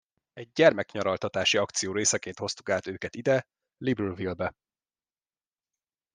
Egy 0.33 0.51
gyermeknyaraltatási 0.51 1.57
akció 1.57 1.91
részeként 1.93 2.39
hoztuk 2.39 2.69
át 2.69 2.87
őket 2.87 3.15
ide, 3.15 3.47
Libreville-be. 3.77 4.55